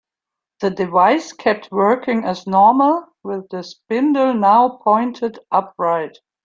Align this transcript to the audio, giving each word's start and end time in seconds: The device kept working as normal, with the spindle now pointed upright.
The 0.61 0.71
device 0.71 1.31
kept 1.31 1.71
working 1.71 2.23
as 2.25 2.47
normal, 2.47 3.05
with 3.21 3.47
the 3.49 3.61
spindle 3.61 4.33
now 4.33 4.79
pointed 4.83 5.37
upright. 5.51 6.17